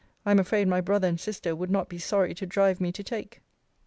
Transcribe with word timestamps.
]I 0.25 0.31
am 0.31 0.39
afraid 0.39 0.67
my 0.67 0.81
brother 0.81 1.07
and 1.07 1.19
sister 1.19 1.55
would 1.55 1.69
not 1.69 1.87
be 1.87 1.99
sorry 1.99 2.33
to 2.33 2.47
drive 2.47 2.81
me 2.81 2.91
to 2.91 3.03
take. 3.03 3.39